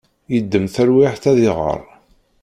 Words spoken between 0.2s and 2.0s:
Yeddem talwiḥt ad iɣer.